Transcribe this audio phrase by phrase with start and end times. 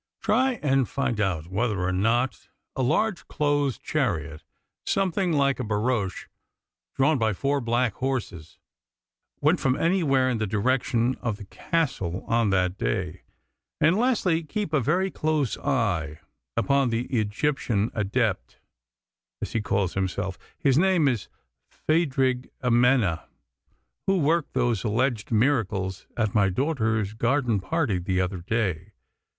[0.19, 4.43] Try and find out whether or not a large closed chariot
[4.83, 6.25] something like a barouche,
[6.95, 8.57] drawn by four black horses,
[9.41, 13.21] went from anywhere in the direction of the Castle on that day.
[13.79, 16.21] And lastly, keep a very close eye
[16.57, 18.57] upon the Egyptian Adept,
[19.39, 21.29] as he calls himself his name is
[21.69, 23.27] Phadrig Amena
[24.07, 28.93] who worked those alleged miracles at my daughter's garden party the other day.